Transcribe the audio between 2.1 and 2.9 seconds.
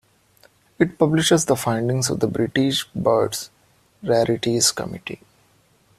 the British